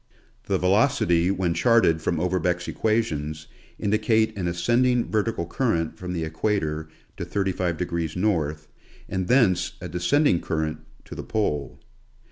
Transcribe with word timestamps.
The 0.45 0.57
velocity 0.57 1.29
when 1.29 1.53
charted 1.53 2.01
from 2.01 2.19
Overbeck's 2.19 2.67
equations 2.67 3.45
indicate 3.77 4.35
an 4.35 4.47
ascending 4.47 5.11
vertical 5.11 5.45
current 5.45 5.95
from 5.95 6.11
the 6.13 6.23
equator 6.23 6.89
to 7.17 7.23
35° 7.23 8.15
north, 8.15 8.67
and 9.07 9.27
thence 9.27 9.73
a 9.79 9.87
descending 9.87 10.41
current 10.41 10.79
to 11.05 11.13
the 11.13 11.21
pole. 11.23 11.79